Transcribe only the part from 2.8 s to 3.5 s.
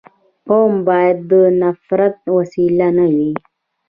نه وي.